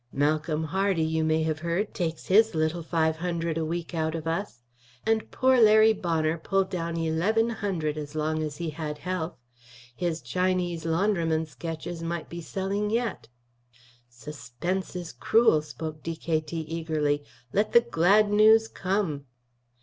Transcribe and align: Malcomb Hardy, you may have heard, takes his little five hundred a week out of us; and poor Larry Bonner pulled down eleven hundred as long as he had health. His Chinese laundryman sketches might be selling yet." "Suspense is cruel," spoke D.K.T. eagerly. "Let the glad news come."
Malcomb 0.11 0.63
Hardy, 0.63 1.03
you 1.03 1.23
may 1.23 1.43
have 1.43 1.59
heard, 1.59 1.93
takes 1.93 2.25
his 2.25 2.55
little 2.55 2.81
five 2.81 3.17
hundred 3.17 3.55
a 3.55 3.63
week 3.63 3.93
out 3.93 4.15
of 4.15 4.25
us; 4.25 4.63
and 5.05 5.29
poor 5.29 5.59
Larry 5.61 5.93
Bonner 5.93 6.39
pulled 6.39 6.71
down 6.71 6.97
eleven 6.97 7.51
hundred 7.51 7.99
as 7.99 8.15
long 8.15 8.41
as 8.41 8.57
he 8.57 8.71
had 8.71 8.97
health. 8.97 9.37
His 9.95 10.19
Chinese 10.23 10.85
laundryman 10.85 11.45
sketches 11.45 12.01
might 12.01 12.29
be 12.29 12.41
selling 12.41 12.89
yet." 12.89 13.27
"Suspense 14.09 14.95
is 14.95 15.13
cruel," 15.13 15.61
spoke 15.61 16.01
D.K.T. 16.01 16.57
eagerly. 16.61 17.23
"Let 17.53 17.73
the 17.73 17.81
glad 17.81 18.31
news 18.31 18.67
come." 18.67 19.25